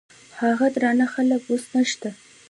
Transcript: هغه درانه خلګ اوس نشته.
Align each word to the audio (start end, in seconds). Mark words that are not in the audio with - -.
هغه 0.41 0.67
درانه 0.75 1.05
خلګ 1.13 1.41
اوس 1.51 1.63
نشته. 1.75 2.09